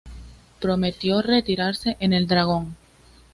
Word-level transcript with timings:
Prometió 0.59 1.21
retirarse 1.21 1.95
en 1.99 2.13
el 2.13 2.25
Dragón. 2.25 2.75